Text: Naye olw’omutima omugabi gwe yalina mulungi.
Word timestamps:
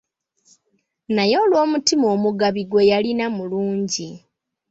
Naye 1.15 1.35
olw’omutima 1.43 2.05
omugabi 2.15 2.61
gwe 2.65 2.87
yalina 2.91 3.25
mulungi. 3.37 4.09